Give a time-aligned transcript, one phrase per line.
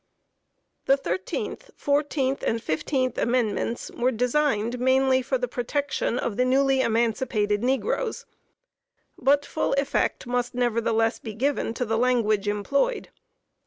[0.87, 6.81] The 13th, 14th and 15th Amendments were designed mainly for the protection of the newly
[6.81, 8.25] emancipated negroes,
[9.15, 13.09] but full effect must nevertheless be given to the language employed.